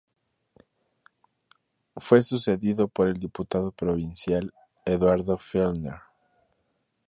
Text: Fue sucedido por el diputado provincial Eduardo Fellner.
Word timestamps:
Fue 1.97 2.21
sucedido 2.21 2.87
por 2.87 3.07
el 3.07 3.19
diputado 3.19 3.71
provincial 3.71 4.51
Eduardo 4.83 5.37
Fellner. 5.37 5.99